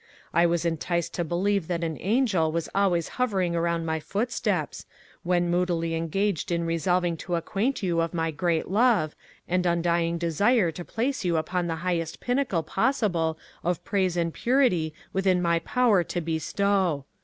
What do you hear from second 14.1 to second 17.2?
and purity within my power to bestow!